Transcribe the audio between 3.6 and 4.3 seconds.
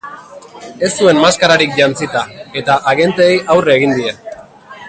egin die.